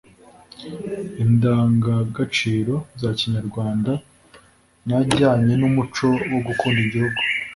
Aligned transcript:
indangagaciro 1.23 2.75
za 3.01 3.09
Kinyarwanda 3.19 3.91
n’ajyanye 4.87 5.53
n’umuco 5.61 6.07
wo 6.31 6.39
gukunda 6.47 6.79
igihugu 6.87 7.19